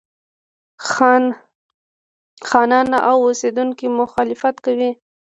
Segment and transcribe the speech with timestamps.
[2.49, 4.91] خانان او اوسېدونکي مخالفت کوي.